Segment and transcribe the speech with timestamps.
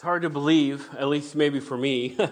[0.00, 2.30] It's hard to believe, at least maybe for me, because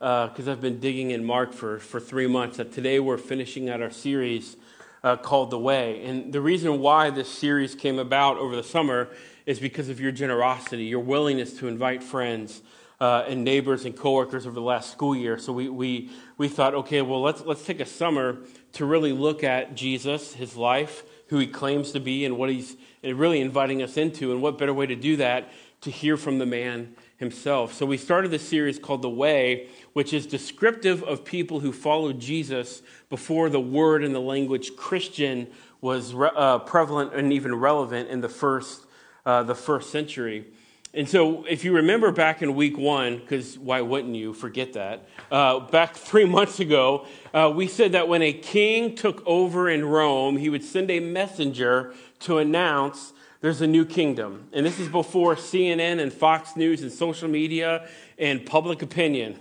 [0.00, 3.82] uh, I've been digging in Mark for, for three months, that today we're finishing out
[3.82, 4.56] our series
[5.04, 6.02] uh, called The Way.
[6.02, 9.10] And the reason why this series came about over the summer
[9.44, 12.62] is because of your generosity, your willingness to invite friends.
[13.02, 15.38] Uh, and neighbors and coworkers over the last school year.
[15.38, 18.36] So we, we, we thought, okay, well, let's, let's take a summer
[18.74, 22.76] to really look at Jesus, his life, who he claims to be, and what he's
[23.02, 24.32] really inviting us into.
[24.32, 25.50] And what better way to do that
[25.80, 27.74] to hear from the man himself.
[27.74, 32.18] So we started this series called The Way, which is descriptive of people who followed
[32.18, 35.46] Jesus before the word and the language Christian
[35.82, 38.86] was uh, prevalent and even relevant in the first,
[39.26, 40.46] uh, the first century.
[40.94, 45.06] And so, if you remember back in week one, because why wouldn't you forget that?
[45.30, 49.84] Uh, back three months ago, uh, we said that when a king took over in
[49.84, 54.48] Rome, he would send a messenger to announce there's a new kingdom.
[54.52, 59.38] And this is before CNN and Fox News and social media and public opinion.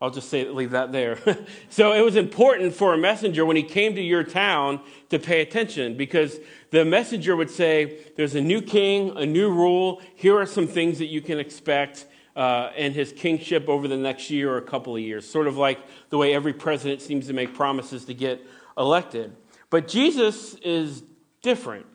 [0.00, 1.18] I'll just say, leave that there.
[1.68, 5.40] so it was important for a messenger when he came to your town to pay
[5.40, 6.38] attention because
[6.70, 10.02] the messenger would say, There's a new king, a new rule.
[10.14, 14.30] Here are some things that you can expect uh, in his kingship over the next
[14.30, 15.28] year or a couple of years.
[15.28, 15.78] Sort of like
[16.10, 18.44] the way every president seems to make promises to get
[18.76, 19.34] elected.
[19.70, 21.02] But Jesus is
[21.42, 21.86] different.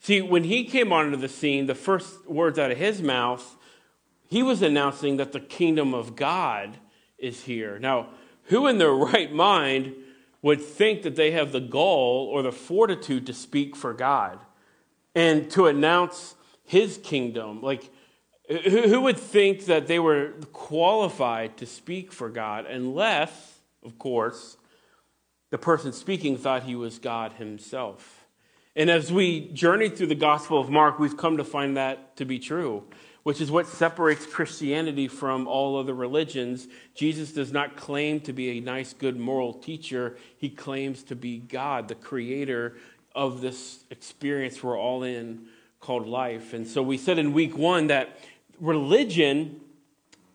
[0.00, 3.56] See, when he came onto the scene, the first words out of his mouth,
[4.28, 6.78] he was announcing that the kingdom of God
[7.18, 7.78] is here.
[7.78, 8.10] Now,
[8.44, 9.94] who in their right mind
[10.42, 14.38] would think that they have the gall or the fortitude to speak for God
[15.14, 17.60] and to announce his kingdom?
[17.60, 17.90] Like,
[18.48, 24.56] who would think that they were qualified to speak for God unless, of course,
[25.50, 28.17] the person speaking thought he was God himself?
[28.78, 32.24] And as we journey through the Gospel of Mark, we've come to find that to
[32.24, 32.84] be true,
[33.24, 36.68] which is what separates Christianity from all other religions.
[36.94, 41.38] Jesus does not claim to be a nice, good, moral teacher, he claims to be
[41.38, 42.76] God, the creator
[43.16, 45.46] of this experience we're all in
[45.80, 46.54] called life.
[46.54, 48.16] And so we said in week one that
[48.60, 49.60] religion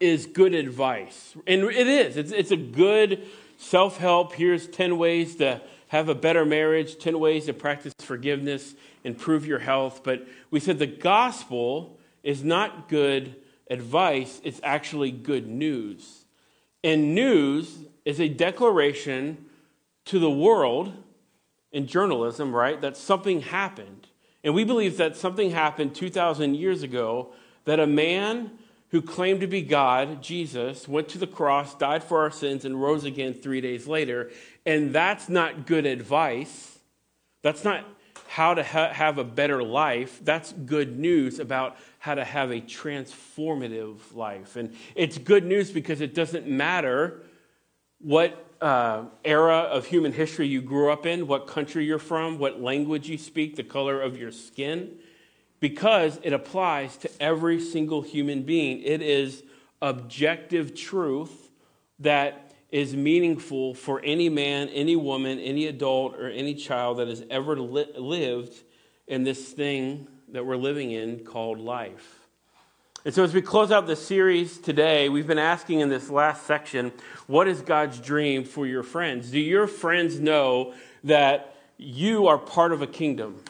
[0.02, 1.34] is good advice.
[1.48, 3.26] And it is, it's, it's a good
[3.56, 4.34] self help.
[4.34, 5.62] Here's 10 ways to
[5.94, 8.74] have a better marriage, 10 ways to practice forgiveness,
[9.04, 10.02] improve your health.
[10.04, 13.36] But we said the gospel is not good
[13.70, 16.26] advice, it's actually good news.
[16.84, 19.46] And news is a declaration
[20.06, 20.94] to the world
[21.72, 24.08] in journalism, right, that something happened.
[24.44, 27.34] And we believe that something happened 2,000 years ago
[27.66, 28.50] that a man
[28.94, 32.80] who claimed to be God, Jesus, went to the cross, died for our sins, and
[32.80, 34.30] rose again three days later.
[34.66, 36.80] And that's not good advice.
[37.42, 37.86] That's not
[38.28, 40.20] how to ha- have a better life.
[40.24, 44.56] That's good news about how to have a transformative life.
[44.56, 47.22] And it's good news because it doesn't matter
[48.00, 52.62] what uh, era of human history you grew up in, what country you're from, what
[52.62, 54.98] language you speak, the color of your skin
[55.64, 58.82] because it applies to every single human being.
[58.82, 59.44] It is
[59.82, 61.52] objective truth
[62.00, 67.24] that is meaningful for any man, any woman, any adult, or any child that has
[67.30, 68.52] ever li- lived
[69.06, 72.22] in this thing that we're living in called life.
[73.06, 76.48] And so, as we close out the series today, we've been asking in this last
[76.48, 76.92] section,
[77.28, 79.30] what is God's dream for your friends?
[79.30, 80.74] Do your friends know
[81.04, 83.44] that you are part of a kingdom?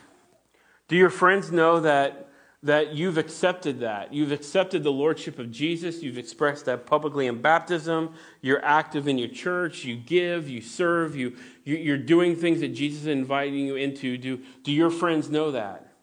[0.90, 2.22] Do your friends know that,
[2.63, 4.13] that you've accepted that?
[4.13, 6.01] You've accepted the Lordship of Jesus.
[6.01, 8.13] You've expressed that publicly in baptism.
[8.41, 9.84] You're active in your church.
[9.84, 11.35] You give, you serve, you,
[11.66, 14.18] you're doing things that Jesus is inviting you into.
[14.18, 15.94] Do, do your friends know that?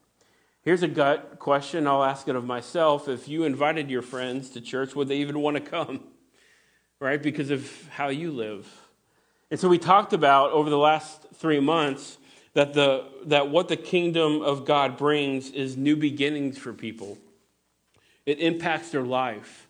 [0.63, 1.87] Here's a gut question.
[1.87, 3.09] I'll ask it of myself.
[3.09, 6.05] If you invited your friends to church, would they even want to come?
[7.03, 7.23] Right?
[7.23, 8.71] Because of how you live.
[9.51, 12.19] And so we talked about over the last three months
[12.55, 17.19] that, the, that what the kingdom of God brings is new beginnings for people.
[18.27, 19.69] It impacts their life.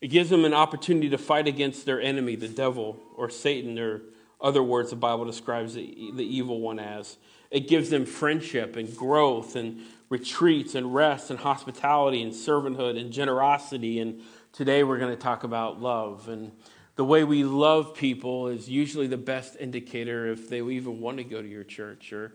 [0.00, 4.02] It gives them an opportunity to fight against their enemy, the devil or Satan, or
[4.40, 7.16] other words the Bible describes the, the evil one as.
[7.50, 13.12] It gives them friendship and growth and retreats and rest and hospitality and servanthood and
[13.12, 14.00] generosity.
[14.00, 16.28] And today we're going to talk about love.
[16.28, 16.52] And
[16.96, 21.24] the way we love people is usually the best indicator if they even want to
[21.24, 22.32] go to your church or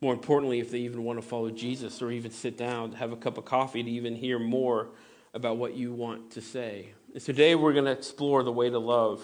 [0.00, 3.16] more importantly if they even want to follow jesus or even sit down have a
[3.16, 4.88] cup of coffee to even hear more
[5.34, 6.90] about what you want to say.
[7.14, 9.22] And today we're going to explore the way to love.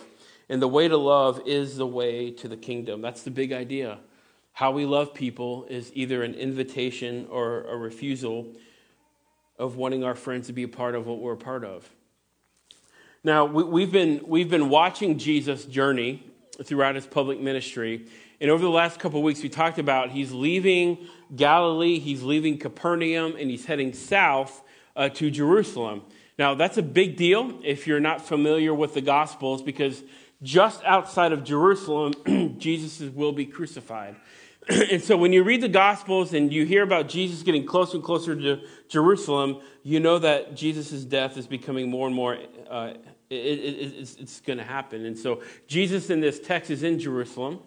[0.48, 3.00] And the way to love is the way to the kingdom.
[3.00, 3.98] That's the big idea.
[4.52, 8.54] How we love people is either an invitation or a refusal
[9.58, 11.88] of wanting our friends to be a part of what we're a part of
[13.26, 16.22] Now, we, have been, we've been watching Jesus' journey
[16.62, 18.06] throughout his public ministry.
[18.38, 23.34] And over the last couple weeks, we talked about he's leaving Galilee, he's leaving Capernaum,
[23.38, 24.62] and he's heading south
[24.94, 26.02] uh, to Jerusalem.
[26.38, 30.02] Now, that's a big deal if you're not familiar with the Gospels, because
[30.42, 32.12] just outside of Jerusalem,
[32.58, 34.16] Jesus will be crucified.
[34.68, 38.04] and so when you read the Gospels and you hear about Jesus getting closer and
[38.04, 42.38] closer to Jerusalem, you know that Jesus' death is becoming more and more,
[42.68, 42.94] uh,
[43.34, 45.04] it, it, it's, it's going to happen.
[45.04, 47.60] And so Jesus in this text is in Jerusalem.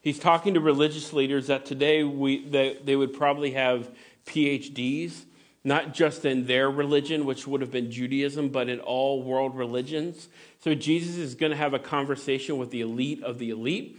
[0.00, 3.90] He's talking to religious leaders that today we, they, they would probably have
[4.26, 5.24] PhDs
[5.64, 10.28] not just in their religion, which would have been Judaism, but in all world religions.
[10.58, 13.98] So Jesus is going to have a conversation with the elite of the elite.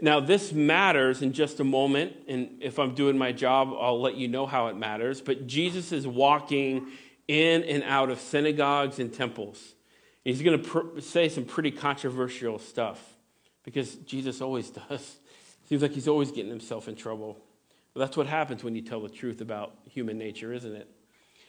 [0.00, 4.16] Now, this matters in just a moment, and if I'm doing my job, I'll let
[4.16, 5.20] you know how it matters.
[5.20, 6.88] But Jesus is walking
[7.28, 9.74] in and out of synagogues and temples.
[10.24, 13.00] He's going to pr- say some pretty controversial stuff
[13.64, 15.18] because Jesus always does.
[15.68, 17.38] Seems like he's always getting himself in trouble.
[17.94, 20.88] But that's what happens when you tell the truth about human nature, isn't it?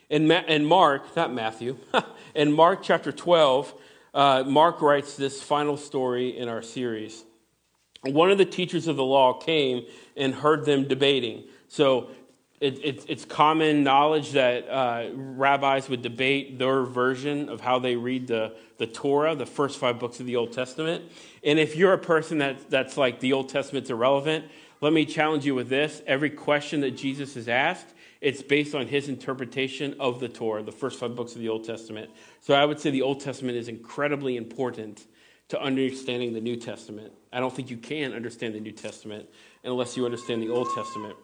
[0.09, 1.77] In, Ma- in Mark, not Matthew,
[2.35, 3.73] in Mark chapter 12,
[4.13, 7.23] uh, Mark writes this final story in our series.
[8.03, 9.85] One of the teachers of the law came
[10.17, 11.45] and heard them debating.
[11.69, 12.09] So
[12.63, 17.97] it, it, it's common knowledge that uh, rabbis would debate their version of how they
[17.97, 21.03] read the, the Torah, the first five books of the Old Testament.
[21.43, 24.45] And if you're a person that, that's like the Old Testament's irrelevant,
[24.79, 26.01] let me challenge you with this.
[26.07, 27.87] Every question that Jesus is asked,
[28.21, 31.65] it's based on his interpretation of the Torah, the first five books of the Old
[31.65, 32.11] Testament.
[32.39, 35.05] So I would say the Old Testament is incredibly important
[35.49, 37.11] to understanding the New Testament.
[37.33, 39.27] I don't think you can understand the New Testament
[39.65, 41.17] unless you understand the Old Testament.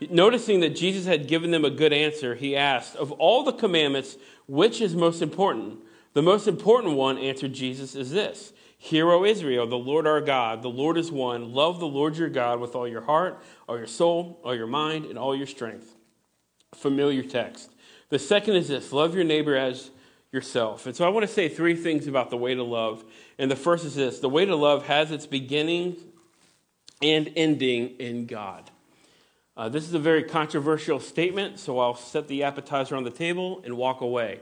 [0.00, 4.16] Noticing that Jesus had given them a good answer, he asked, Of all the commandments,
[4.46, 5.78] which is most important?
[6.12, 10.62] The most important one, answered Jesus, is this Hear, O Israel, the Lord our God,
[10.62, 11.52] the Lord is one.
[11.52, 15.06] Love the Lord your God with all your heart, all your soul, all your mind,
[15.06, 15.94] and all your strength
[16.74, 17.70] familiar text.
[18.10, 19.90] The second is this love your neighbor as
[20.32, 20.86] yourself.
[20.86, 23.04] And so I want to say three things about the way to love.
[23.38, 25.96] And the first is this the way to love has its beginning
[27.00, 28.70] and ending in God.
[29.56, 33.62] Uh, this is a very controversial statement, so I'll set the appetizer on the table
[33.64, 34.40] and walk away.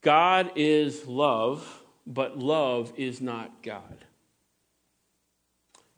[0.00, 4.04] God is love, but love is not God.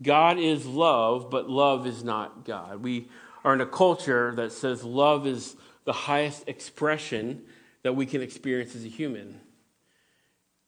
[0.03, 2.83] God is love, but love is not God.
[2.83, 3.09] We
[3.45, 7.45] are in a culture that says love is the highest expression
[7.83, 9.41] that we can experience as a human.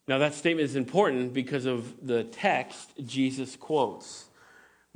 [0.06, 4.27] Now, that statement is important because of the text Jesus quotes.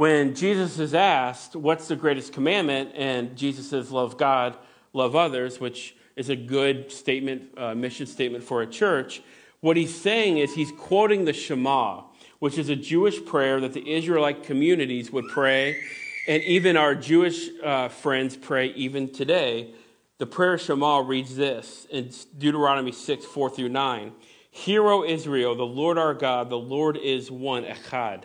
[0.02, 2.90] When Jesus is asked, What's the greatest commandment?
[2.96, 4.56] and Jesus says, Love God,
[4.93, 9.22] love others, which is a good statement, uh, mission statement for a church.
[9.60, 12.02] What he's saying is he's quoting the Shema,
[12.40, 15.81] which is a Jewish prayer that the Israelite communities would pray
[16.26, 19.72] and even our Jewish uh, friends pray even today.
[20.19, 24.12] The prayer Shema reads this in Deuteronomy 6, 4 through 9.
[24.50, 28.25] Hear, O Israel, the Lord our God, the Lord is one, echad.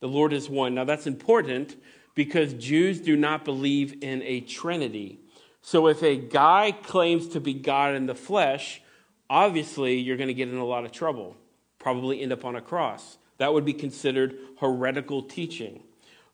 [0.00, 0.74] The Lord is one.
[0.74, 1.76] Now that's important
[2.14, 5.20] because Jews do not believe in a trinity.
[5.62, 8.82] So if a guy claims to be God in the flesh,
[9.28, 11.36] obviously you're going to get in a lot of trouble,
[11.78, 13.18] probably end up on a cross.
[13.38, 15.82] That would be considered heretical teaching.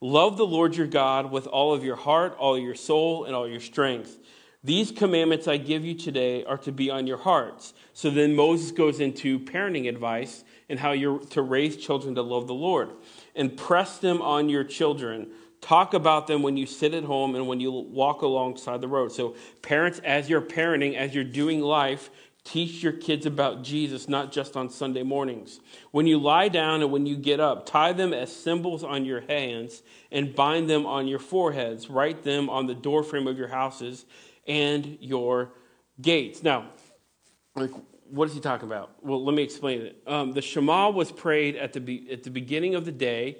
[0.00, 3.48] Love the Lord your God with all of your heart, all your soul, and all
[3.48, 4.18] your strength.
[4.64, 7.74] These commandments I give you today are to be on your hearts.
[7.92, 12.46] So then Moses goes into parenting advice and how you're to raise children to love
[12.46, 12.92] the Lord.
[13.36, 15.28] And press them on your children.
[15.60, 19.12] Talk about them when you sit at home and when you walk alongside the road.
[19.12, 22.08] So, parents, as you're parenting, as you're doing life,
[22.44, 25.60] Teach your kids about Jesus, not just on Sunday mornings.
[25.92, 29.20] When you lie down and when you get up, tie them as symbols on your
[29.20, 31.88] hands and bind them on your foreheads.
[31.88, 34.06] Write them on the doorframe of your houses
[34.44, 35.52] and your
[36.00, 36.42] gates.
[36.42, 36.70] Now,
[37.54, 37.70] like,
[38.12, 38.90] what is he talking about?
[39.00, 40.02] Well, let me explain it.
[40.06, 43.38] Um, the Shema was prayed at the, be- at the beginning of the day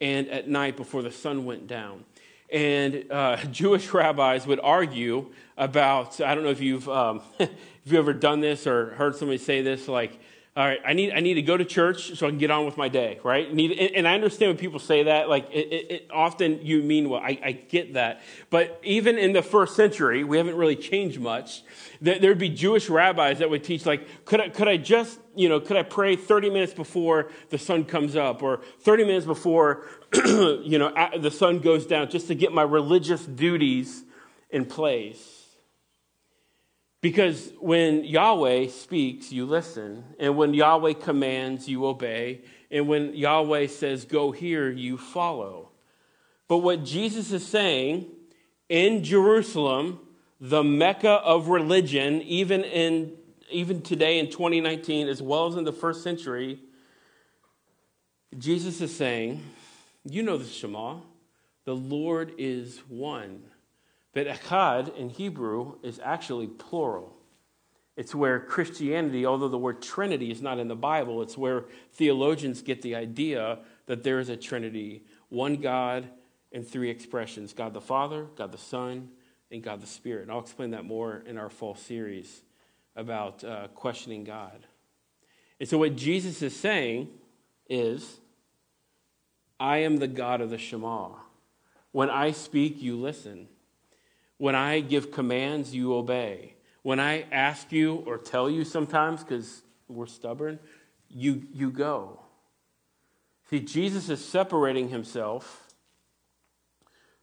[0.00, 2.04] and at night before the sun went down.
[2.52, 7.50] And uh, Jewish rabbis would argue about, I don't know if you've, um, if
[7.84, 10.20] you've ever done this or heard somebody say this, like,
[10.54, 12.66] all right, I need, I need to go to church so I can get on
[12.66, 13.52] with my day, right?
[13.52, 17.08] Need, and I understand when people say that, like, it, it, it often you mean
[17.08, 18.20] well, I, I, get that.
[18.50, 21.62] But even in the first century, we haven't really changed much.
[22.02, 25.58] There'd be Jewish rabbis that would teach, like, could I, could I just, you know,
[25.58, 30.78] could I pray 30 minutes before the sun comes up or 30 minutes before, you
[30.78, 34.04] know, the sun goes down just to get my religious duties
[34.50, 35.31] in place?
[37.02, 40.04] Because when Yahweh speaks, you listen.
[40.20, 42.42] And when Yahweh commands, you obey.
[42.70, 45.70] And when Yahweh says, go here, you follow.
[46.46, 48.06] But what Jesus is saying
[48.68, 49.98] in Jerusalem,
[50.40, 53.12] the Mecca of religion, even, in,
[53.50, 56.60] even today in 2019, as well as in the first century,
[58.38, 59.42] Jesus is saying,
[60.04, 60.98] you know the Shema,
[61.64, 63.42] the Lord is one.
[64.12, 67.16] But echad in Hebrew is actually plural.
[67.96, 72.62] It's where Christianity, although the word Trinity is not in the Bible, it's where theologians
[72.62, 76.08] get the idea that there is a Trinity, one God
[76.52, 79.10] and three expressions God the Father, God the Son,
[79.50, 80.22] and God the Spirit.
[80.22, 82.42] And I'll explain that more in our fall series
[82.96, 84.66] about uh, questioning God.
[85.60, 87.08] And so, what Jesus is saying
[87.68, 88.18] is,
[89.60, 91.10] I am the God of the Shema.
[91.92, 93.48] When I speak, you listen.
[94.42, 96.54] When I give commands, you obey.
[96.82, 100.58] When I ask you or tell you sometimes, because we're stubborn,
[101.08, 102.18] you, you go.
[103.50, 105.72] See, Jesus is separating himself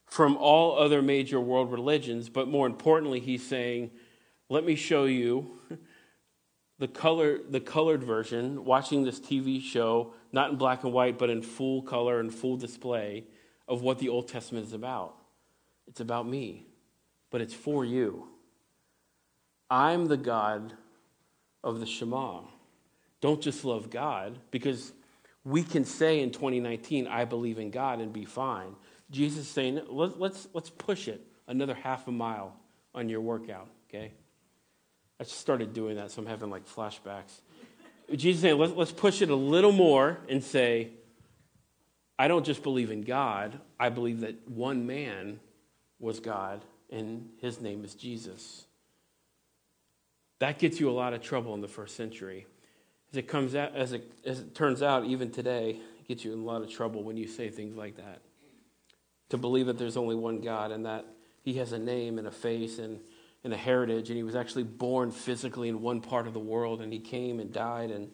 [0.06, 3.90] from all other major world religions, but more importantly, he's saying,
[4.48, 5.58] Let me show you
[6.78, 11.28] the, color, the colored version, watching this TV show, not in black and white, but
[11.28, 13.24] in full color and full display
[13.68, 15.16] of what the Old Testament is about.
[15.86, 16.68] It's about me
[17.30, 18.28] but it's for you.
[19.70, 20.74] I'm the God
[21.62, 22.40] of the Shema.
[23.20, 24.92] Don't just love God, because
[25.44, 28.74] we can say in 2019, I believe in God and be fine.
[29.10, 32.56] Jesus is saying, let's, let's, push it another half a mile
[32.94, 34.12] on your workout, okay?
[35.18, 37.40] I just started doing that, so I'm having like flashbacks.
[38.14, 40.90] Jesus is saying, let's push it a little more and say,
[42.18, 45.40] I don't just believe in God, I believe that one man
[45.98, 48.66] was God and his name is Jesus.
[50.40, 52.46] That gets you a lot of trouble in the first century.
[53.12, 56.32] As it comes out, as it, as it turns out, even today, it gets you
[56.32, 58.20] in a lot of trouble when you say things like that.
[59.30, 61.04] To believe that there's only one God and that
[61.42, 63.00] he has a name and a face and,
[63.44, 66.80] and a heritage, and he was actually born physically in one part of the world,
[66.80, 67.90] and he came and died.
[67.90, 68.10] And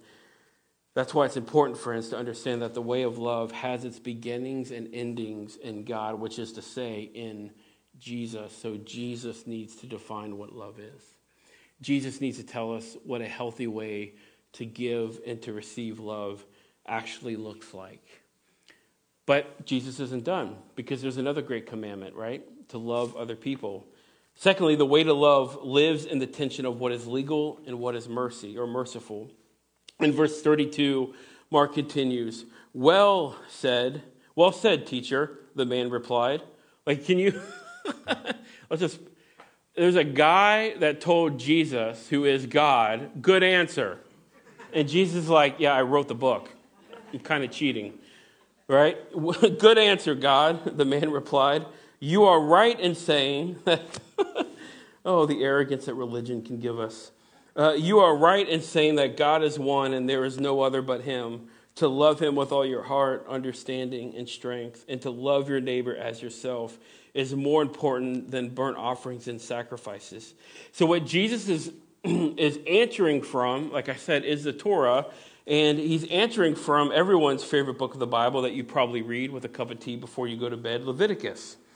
[0.95, 4.71] that's why it's important, friends, to understand that the way of love has its beginnings
[4.71, 7.51] and endings in God, which is to say, in
[7.99, 11.03] Jesus, so Jesus needs to define what love is.
[11.81, 14.15] Jesus needs to tell us what a healthy way
[14.53, 16.45] to give and to receive love
[16.87, 18.23] actually looks like.
[19.27, 22.43] But Jesus isn't done because there's another great commandment, right?
[22.69, 23.87] To love other people.
[24.35, 27.97] Secondly, the way to love lives in the tension of what is legal and what
[27.97, 29.31] is mercy or merciful.
[29.99, 31.15] In verse 32,
[31.51, 34.03] Mark continues, Well said,
[34.35, 36.43] well said, teacher, the man replied.
[36.87, 37.41] Like, can you.
[38.71, 38.99] Let's just.
[39.75, 43.99] There's a guy that told Jesus, who is God, good answer.
[44.73, 46.51] And Jesus is like, Yeah, I wrote the book.
[47.13, 47.95] I'm kind of cheating.
[48.69, 48.99] Right?
[49.59, 51.65] Good answer, God, the man replied.
[52.01, 53.81] You are right in saying that.
[55.05, 57.13] oh, the arrogance that religion can give us.
[57.57, 60.83] Uh, you are right in saying that God is one and there is no other
[60.83, 61.49] but Him.
[61.77, 65.95] To love Him with all your heart, understanding, and strength, and to love your neighbor
[65.95, 66.79] as yourself
[67.17, 70.35] is more important than burnt offerings and sacrifices.
[70.73, 71.73] So, what Jesus is,
[72.05, 75.07] is answering from, like I said, is the Torah.
[75.49, 79.45] And he's answering from everyone's favorite book of the Bible that you probably read with
[79.45, 81.57] a cup of tea before you go to bed Leviticus.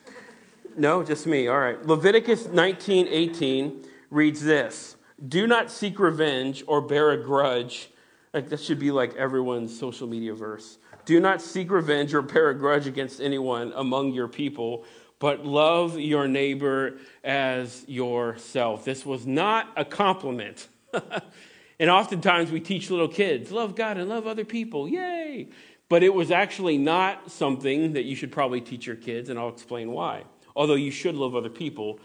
[0.77, 1.49] No, just me.
[1.49, 1.85] All right.
[1.85, 4.95] Leviticus 19 18 reads this
[5.27, 7.89] Do not seek revenge or bear a grudge.
[8.33, 10.77] Like, that should be like everyone's social media verse.
[11.03, 14.85] Do not seek revenge or bear a grudge against anyone among your people,
[15.21, 18.83] but love your neighbor as yourself.
[18.83, 20.67] This was not a compliment.
[21.79, 24.89] and oftentimes we teach little kids, love God and love other people.
[24.89, 25.49] Yay!
[25.89, 29.49] But it was actually not something that you should probably teach your kids, and I'll
[29.49, 30.23] explain why.
[30.55, 31.99] Although you should love other people,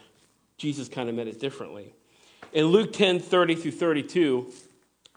[0.59, 1.95] Jesus kind of meant it differently.
[2.53, 4.53] In Luke 10 30 through 32,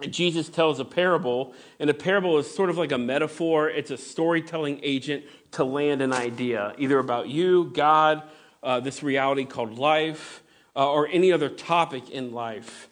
[0.07, 3.69] Jesus tells a parable, and a parable is sort of like a metaphor.
[3.69, 8.23] It's a storytelling agent to land an idea, either about you, God,
[8.63, 10.41] uh, this reality called life,
[10.75, 12.87] uh, or any other topic in life.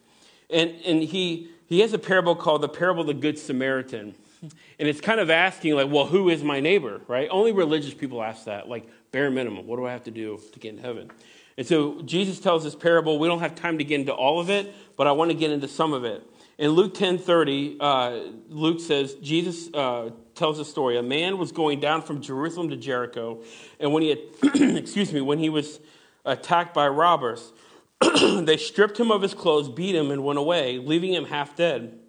[0.50, 4.16] And, and he, he has a parable called the parable of the Good Samaritan.
[4.42, 7.28] And it's kind of asking, like, well, who is my neighbor, right?
[7.32, 9.66] Only religious people ask that, like, bare minimum.
[9.66, 11.10] What do I have to do to get in heaven?
[11.58, 13.18] And so Jesus tells this parable.
[13.18, 15.50] We don't have time to get into all of it, but I want to get
[15.52, 16.24] into some of it.
[16.58, 20.98] In Luke 10:30, uh, Luke says Jesus uh, tells a story.
[20.98, 23.44] A man was going down from Jerusalem to Jericho,
[23.80, 24.20] and when he had,
[24.76, 25.80] excuse me, when he was
[26.26, 27.54] attacked by robbers,
[28.42, 32.00] they stripped him of his clothes, beat him, and went away, leaving him half dead.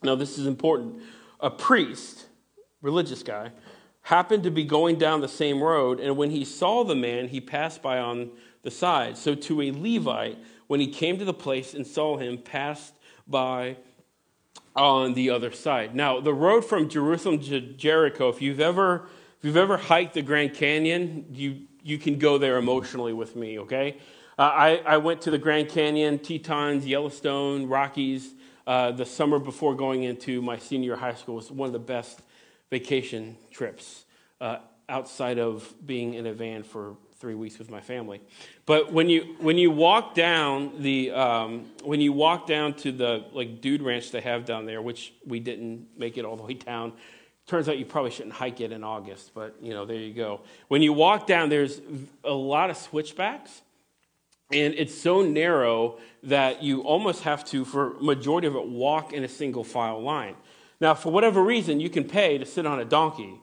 [0.00, 1.02] Now, this is important.
[1.40, 2.26] A priest,
[2.82, 3.50] religious guy,
[4.02, 7.40] happened to be going down the same road, and when he saw the man, he
[7.40, 8.30] passed by on
[8.62, 9.16] the side.
[9.16, 10.38] So, too a Levite,
[10.68, 12.94] when he came to the place and saw him, passed
[13.26, 13.76] by
[14.78, 15.94] on the other side.
[15.94, 19.08] Now, the road from Jerusalem to Jericho, if you've ever
[19.38, 23.58] if you've ever hiked the Grand Canyon, you you can go there emotionally with me,
[23.60, 23.98] okay?
[24.38, 28.34] Uh, I, I went to the Grand Canyon, Tetons, Yellowstone, Rockies
[28.68, 32.20] uh, the summer before going into my senior high school was one of the best
[32.68, 34.04] vacation trips
[34.42, 34.58] uh,
[34.90, 38.20] outside of being in a van for three weeks with my family.
[38.64, 43.24] But when you when you walk down the um, when you walk down to the
[43.32, 46.54] like dude ranch they have down there, which we didn't make it all the way
[46.54, 46.92] down.
[47.46, 50.42] Turns out you probably shouldn't hike it in August, but you know there you go.
[50.68, 51.80] When you walk down, there's
[52.22, 53.62] a lot of switchbacks,
[54.52, 59.24] and it's so narrow that you almost have to, for majority of it, walk in
[59.24, 60.34] a single file line.
[60.80, 63.40] Now, for whatever reason, you can pay to sit on a donkey.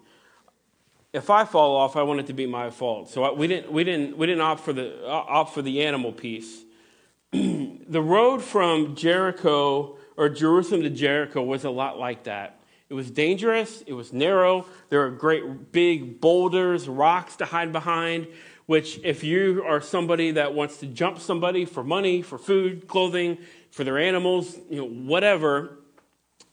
[1.15, 3.09] If I fall off, I want it to be my fault.
[3.09, 6.63] So we didn't, we didn't, we didn't opt for the, opt for the animal piece.
[7.31, 12.59] the road from Jericho or Jerusalem to Jericho was a lot like that.
[12.89, 18.27] It was dangerous, it was narrow, there were great big boulders, rocks to hide behind
[18.65, 23.37] which if you are somebody that wants to jump somebody for money, for food, clothing,
[23.71, 25.77] for their animals, you know, whatever,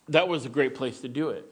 [0.08, 1.51] that was a great place to do it.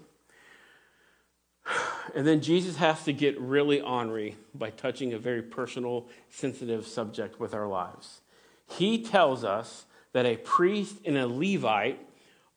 [2.14, 7.38] And then Jesus has to get really ornery by touching a very personal, sensitive subject
[7.38, 8.20] with our lives.
[8.66, 12.00] He tells us that a priest and a Levite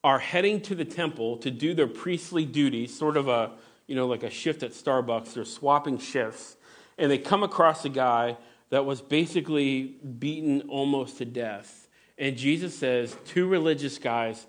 [0.03, 3.51] are heading to the temple to do their priestly duties, sort of a,
[3.87, 5.33] you know, like a shift at Starbucks.
[5.33, 6.57] They're swapping shifts
[6.97, 8.37] and they come across a guy
[8.69, 11.87] that was basically beaten almost to death.
[12.17, 14.45] And Jesus says, two religious guys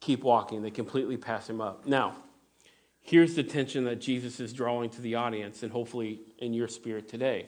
[0.00, 0.62] keep walking.
[0.62, 1.86] They completely pass him up.
[1.86, 2.16] Now,
[3.02, 7.08] here's the tension that Jesus is drawing to the audience, and hopefully in your spirit
[7.08, 7.46] today.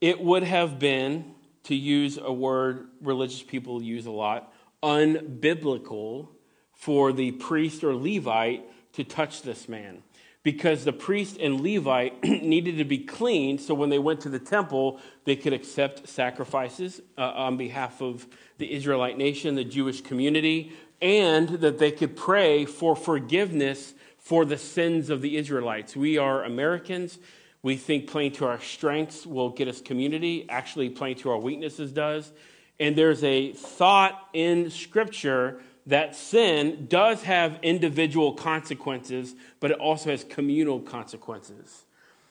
[0.00, 4.52] It would have been, to use a word religious people use a lot,
[4.82, 6.28] unbiblical
[6.72, 10.02] for the priest or Levite to touch this man
[10.42, 14.38] because the priest and Levite needed to be clean so when they went to the
[14.38, 18.26] temple, they could accept sacrifices uh, on behalf of
[18.58, 24.58] the Israelite nation, the Jewish community, and that they could pray for forgiveness for the
[24.58, 25.96] sins of the Israelites.
[25.96, 27.18] We are Americans.
[27.62, 30.46] We think playing to our strengths will get us community.
[30.48, 32.30] Actually, playing to our weaknesses does.
[32.78, 40.10] And there's a thought in Scripture that sin does have individual consequences, but it also
[40.10, 41.84] has communal consequences.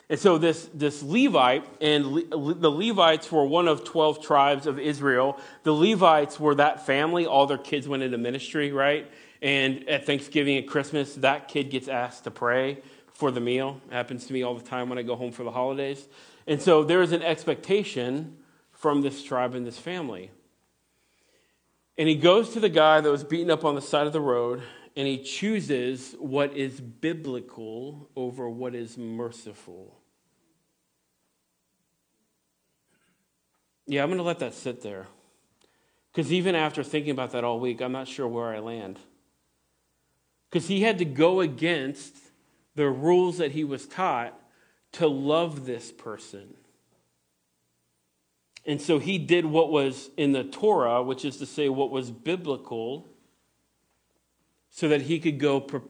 [0.08, 4.78] And so this, this Levite, and Le, the Levites were one of 12 tribes of
[4.78, 5.38] Israel.
[5.62, 7.26] The Levites were that family.
[7.26, 9.08] All their kids went into ministry, right?
[9.42, 13.80] And at Thanksgiving and Christmas, that kid gets asked to pray for the meal.
[13.90, 16.08] It happens to me all the time when I go home for the holidays.
[16.46, 18.36] And so there is an expectation
[18.72, 20.30] from this tribe and this family.
[21.96, 24.20] And he goes to the guy that was beaten up on the side of the
[24.20, 24.62] road
[24.96, 29.96] and he chooses what is biblical over what is merciful.
[33.86, 35.08] Yeah, I'm going to let that sit there.
[36.12, 38.98] Because even after thinking about that all week, I'm not sure where I land.
[40.50, 42.16] Because he had to go against
[42.74, 44.34] the rules that he was taught
[44.92, 46.54] to love this person.
[48.66, 52.10] And so he did what was in the Torah, which is to say, what was
[52.10, 53.08] biblical,
[54.70, 55.82] so that he could go per-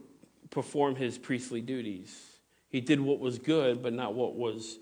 [0.50, 2.38] perform his priestly duties.
[2.68, 4.78] He did what was good, but not what was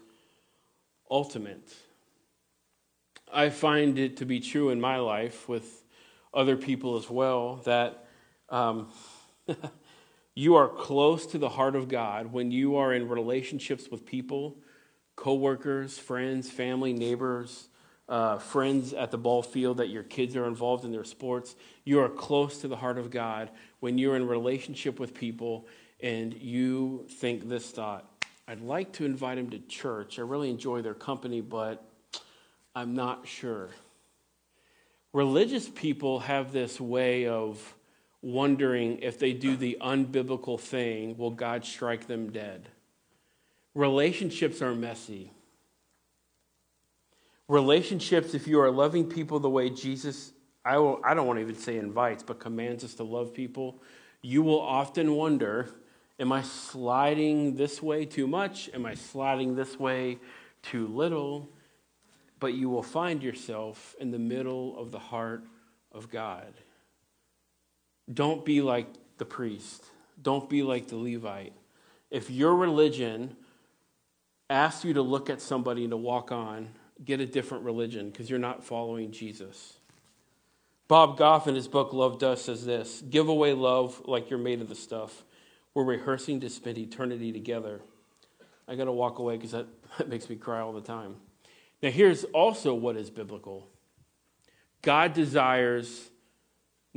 [1.10, 1.74] ultimate.
[3.32, 5.84] I find it to be true in my life with
[6.32, 8.06] other people as well that
[8.50, 8.92] um,
[10.34, 14.56] you are close to the heart of God when you are in relationships with people,
[15.16, 17.68] coworkers, friends, family, neighbors
[18.08, 21.54] uh, friends at the ball field, that your kids are involved in their sports.
[21.84, 25.66] You are close to the heart of God when you're in relationship with people
[26.00, 28.06] and you think this thought
[28.46, 30.18] I'd like to invite them to church.
[30.18, 31.84] I really enjoy their company, but
[32.74, 33.68] I'm not sure.
[35.12, 37.74] Religious people have this way of
[38.22, 42.68] wondering if they do the unbiblical thing, will God strike them dead?
[43.74, 45.33] Relationships are messy.
[47.46, 50.33] Relationships, if you are loving people the way Jesus,
[50.64, 53.83] I, will, I don't want to even say invites, but commands us to love people,
[54.22, 55.68] you will often wonder
[56.20, 58.68] Am I sliding this way too much?
[58.74, 60.18] Am I sliding this way
[60.62, 61.48] too little?
[62.40, 65.44] but you will find yourself in the middle of the heart
[65.92, 66.52] of God.
[68.12, 68.86] Don't be like
[69.18, 69.84] the priest,
[70.20, 71.52] don't be like the Levite.
[72.10, 73.36] If your religion
[74.48, 76.70] asks you to look at somebody and to walk on,
[77.04, 79.74] get a different religion because you're not following Jesus.
[80.88, 84.62] Bob Goff, in his book Love Does, says this Give away love like you're made
[84.62, 85.24] of the stuff.
[85.74, 87.80] We're rehearsing to spend eternity together.
[88.66, 89.66] I got to walk away because that,
[89.98, 91.16] that makes me cry all the time.
[91.82, 93.68] Now, here's also what is biblical
[94.82, 96.10] God desires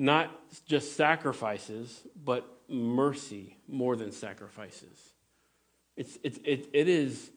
[0.02, 0.32] not
[0.66, 4.98] just sacrifices, but mercy more than sacrifices.
[5.96, 7.30] It's, it's, it, it, is,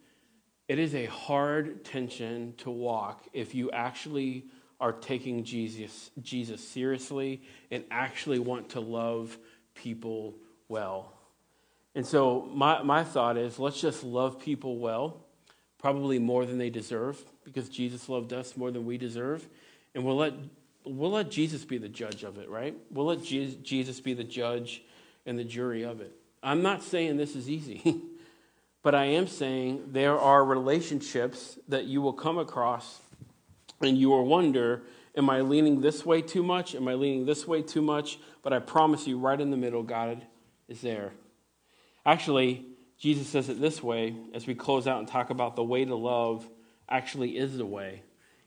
[0.66, 4.46] it is a hard tension to walk if you actually
[4.80, 9.36] are taking Jesus, Jesus seriously and actually want to love
[9.74, 10.34] people
[10.66, 11.12] well.
[11.94, 15.20] And so, my, my thought is let's just love people well,
[15.76, 19.46] probably more than they deserve, because Jesus loved us more than we deserve.
[19.94, 20.32] And we'll let,
[20.84, 22.76] we'll let Jesus be the judge of it, right?
[22.90, 24.82] We'll let Jesus be the judge
[25.26, 26.12] and the jury of it.
[26.42, 28.02] I'm not saying this is easy,
[28.82, 33.00] but I am saying there are relationships that you will come across
[33.80, 34.82] and you will wonder
[35.16, 36.74] am I leaning this way too much?
[36.74, 38.18] Am I leaning this way too much?
[38.42, 40.26] But I promise you, right in the middle, God
[40.68, 41.12] is there.
[42.04, 42.66] Actually,
[42.98, 45.94] Jesus says it this way as we close out and talk about the way to
[45.94, 46.48] love
[46.88, 48.02] actually is the way.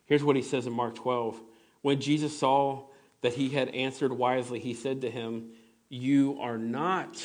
[0.05, 1.39] Here's what he says in Mark 12.
[1.87, 2.83] When Jesus saw
[3.21, 5.51] that he had answered wisely, he said to him,
[5.87, 7.15] You are not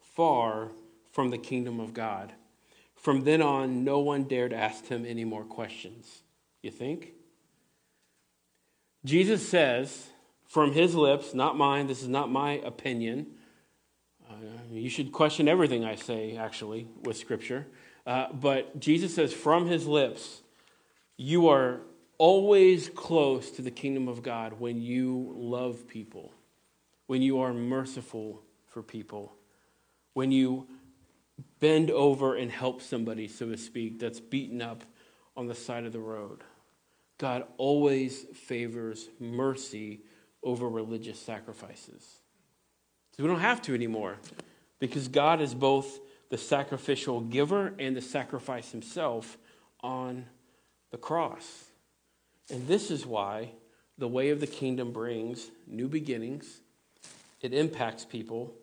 [0.00, 0.70] far
[1.12, 2.32] from the kingdom of God.
[2.94, 6.22] From then on, no one dared ask him any more questions.
[6.62, 7.12] You think?
[9.04, 10.06] Jesus says,
[10.46, 13.26] from his lips, not mine, this is not my opinion.
[14.26, 14.36] Uh,
[14.70, 17.66] you should question everything I say, actually, with Scripture.
[18.06, 20.40] Uh, but Jesus says, from his lips,
[21.18, 21.82] you are
[22.18, 26.32] always close to the kingdom of God when you love people,
[27.06, 29.34] when you are merciful for people,
[30.14, 30.66] when you
[31.60, 34.84] bend over and help somebody, so to speak, that's beaten up
[35.36, 36.42] on the side of the road.
[37.18, 40.00] God always favors mercy
[40.42, 42.20] over religious sacrifices.
[43.16, 44.16] So we don't have to anymore
[44.78, 49.38] because God is both the sacrificial giver and the sacrifice himself
[49.80, 50.26] on
[50.90, 51.64] the cross.
[52.50, 53.52] And this is why
[53.98, 56.60] the way of the kingdom brings new beginnings,
[57.40, 58.54] it impacts people,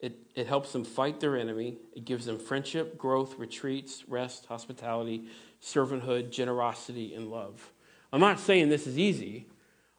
[0.00, 5.26] it, it helps them fight their enemy, it gives them friendship, growth, retreats, rest, hospitality,
[5.62, 7.72] servanthood, generosity, and love.
[8.12, 9.48] I'm not saying this is easy.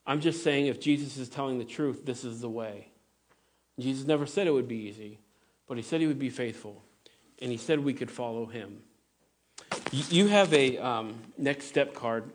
[0.08, 2.90] I'm just saying if Jesus is telling the truth, this is the way.
[3.80, 5.20] Jesus never said it would be easy,
[5.68, 6.84] but he said he would be faithful,
[7.42, 8.84] and he said we could follow him.
[9.92, 12.32] You have a um, next step card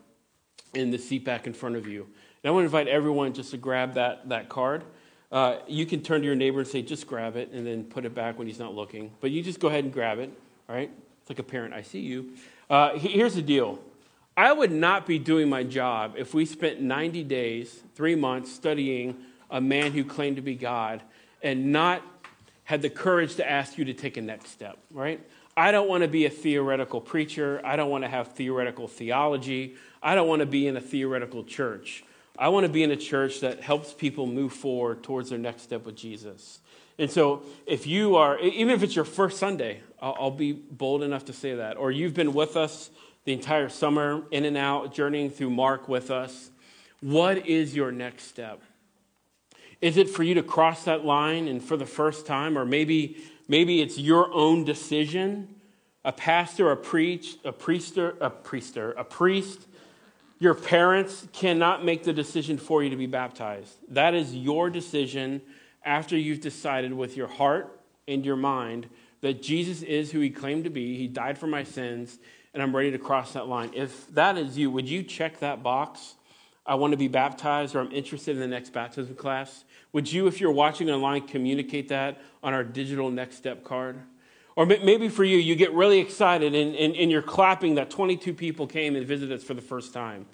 [0.73, 2.03] in the seat back in front of you.
[2.43, 4.83] And I want to invite everyone just to grab that, that card.
[5.31, 8.05] Uh, you can turn to your neighbor and say, just grab it, and then put
[8.05, 9.11] it back when he's not looking.
[9.21, 10.31] But you just go ahead and grab it,
[10.67, 10.91] all right?
[11.21, 12.33] It's like a parent, I see you.
[12.69, 13.79] Uh, here's the deal
[14.35, 19.17] I would not be doing my job if we spent 90 days, three months, studying
[19.49, 21.01] a man who claimed to be God
[21.43, 22.01] and not
[22.63, 25.19] had the courage to ask you to take a next step, right?
[25.55, 27.61] I don't want to be a theoretical preacher.
[27.63, 29.75] I don't want to have theoretical theology.
[30.01, 32.03] I don't want to be in a theoretical church.
[32.37, 35.63] I want to be in a church that helps people move forward towards their next
[35.63, 36.59] step with Jesus.
[36.97, 41.25] And so, if you are, even if it's your first Sunday, I'll, be bold enough
[41.25, 42.89] to say that, or you've been with us
[43.25, 46.49] the entire summer, in and out, journeying through Mark with us,
[47.01, 48.61] what is your next step?
[49.79, 53.17] Is it for you to cross that line and for the first time, or maybe
[53.51, 55.53] maybe it's your own decision?
[56.05, 59.67] A pastor, a preach, a priester, a priester, a priest,
[60.39, 63.75] your parents cannot make the decision for you to be baptized.
[63.89, 65.41] That is your decision
[65.83, 68.87] after you've decided with your heart and your mind
[69.19, 70.95] that Jesus is who he claimed to be.
[70.95, 72.19] He died for my sins,
[72.53, 73.71] and I'm ready to cross that line.
[73.75, 76.15] If that is you, would you check that box?
[76.65, 79.65] I want to be baptized, or I'm interested in the next baptism class.
[79.93, 83.99] Would you, if you're watching online, communicate that on our digital next step card?
[84.55, 88.33] Or maybe for you, you get really excited and, and, and, you're clapping that 22
[88.33, 90.25] people came and visited us for the first time.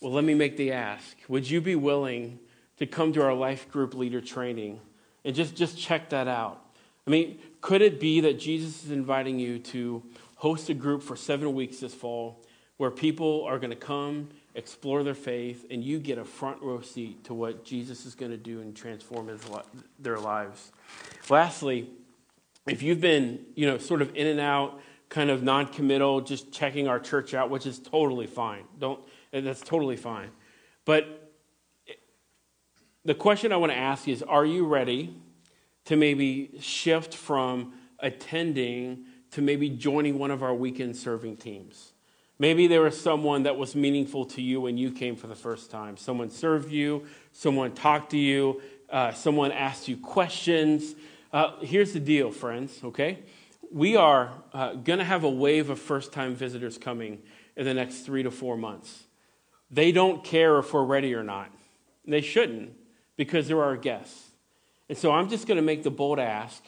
[0.00, 1.16] Well, let me make the ask.
[1.28, 2.38] Would you be willing
[2.78, 4.80] to come to our life group leader training
[5.24, 6.62] and just, just check that out?
[7.06, 10.02] I mean, could it be that Jesus is inviting you to
[10.36, 12.42] host a group for seven weeks this fall
[12.76, 16.80] where people are going to come, explore their faith, and you get a front row
[16.80, 19.40] seat to what Jesus is going to do and transform his,
[19.98, 20.72] their lives?
[21.28, 21.88] Lastly,
[22.66, 26.88] if you've been, you know, sort of in and out kind of non-committal, just checking
[26.88, 28.64] our church out, which is totally fine.
[28.78, 29.00] Don't
[29.32, 30.30] that's totally fine.
[30.84, 31.32] But
[33.04, 35.14] the question I want to ask you is are you ready
[35.84, 41.92] to maybe shift from attending to maybe joining one of our weekend serving teams?
[42.38, 45.70] Maybe there was someone that was meaningful to you when you came for the first
[45.70, 45.96] time.
[45.96, 50.94] Someone served you, someone talked to you, uh, someone asked you questions.
[51.32, 53.20] Uh, here's the deal, friends, okay?
[53.72, 57.22] We are uh, going to have a wave of first time visitors coming
[57.56, 59.04] in the next three to four months.
[59.70, 61.50] They don't care if we're ready or not.
[62.06, 62.72] They shouldn't
[63.16, 64.30] because they're our guests.
[64.88, 66.62] And so I'm just going to make the bold ask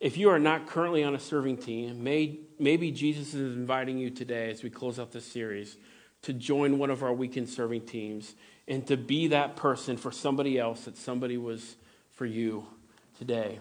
[0.00, 4.10] if you are not currently on a serving team, may, maybe Jesus is inviting you
[4.10, 5.76] today as we close out this series
[6.22, 8.34] to join one of our weekend serving teams
[8.68, 11.76] and to be that person for somebody else that somebody was
[12.12, 12.66] for you
[13.18, 13.58] today.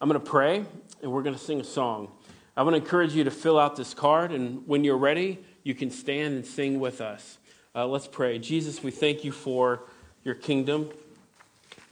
[0.00, 0.64] I'm going to pray
[1.02, 2.10] and we're going to sing a song.
[2.56, 5.76] I want to encourage you to fill out this card, and when you're ready, you
[5.76, 7.38] can stand and sing with us.
[7.72, 8.40] Uh, let's pray.
[8.40, 9.84] Jesus, we thank you for
[10.24, 10.90] your kingdom,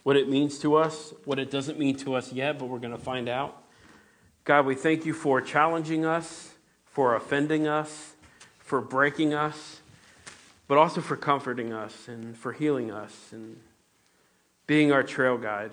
[0.03, 2.97] what it means to us, what it doesn't mean to us yet, but we're going
[2.97, 3.63] to find out.
[4.47, 6.55] God, we thank you for challenging us,
[6.85, 8.13] for offending us,
[8.61, 9.81] for breaking us,
[10.69, 13.59] but also for comforting us and for healing us and
[14.69, 15.73] being our trail guide.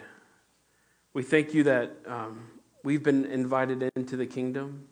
[1.13, 2.47] We thank you that um,
[2.83, 4.87] we've been invited into the kingdom.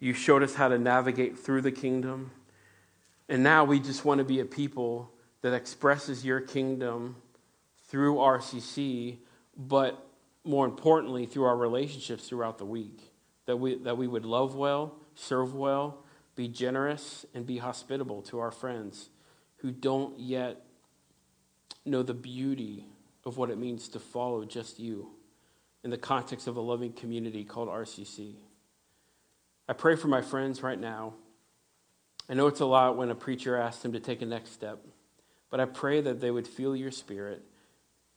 [0.00, 2.32] You showed us how to navigate through the kingdom.
[3.28, 7.14] And now we just want to be a people that expresses your kingdom
[7.86, 9.18] through RCC,
[9.56, 10.09] but
[10.44, 13.12] more importantly, through our relationships throughout the week.
[13.46, 16.04] That we, that we would love well, serve well,
[16.36, 19.10] be generous, and be hospitable to our friends
[19.56, 20.64] who don't yet
[21.84, 22.86] know the beauty
[23.24, 25.10] of what it means to follow just you
[25.82, 28.34] in the context of a loving community called RCC.
[29.68, 31.14] I pray for my friends right now.
[32.28, 34.78] I know it's a lot when a preacher asks them to take a next step,
[35.50, 37.42] but I pray that they would feel your spirit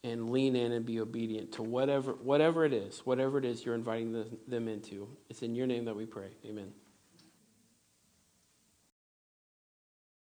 [0.04, 3.76] and lean in and be obedient to whatever, whatever it is, whatever it is you're
[3.76, 5.08] inviting them into.
[5.30, 6.32] It's in your name that we pray.
[6.46, 6.74] Amen.